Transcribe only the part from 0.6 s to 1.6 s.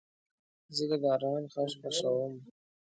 زه د باران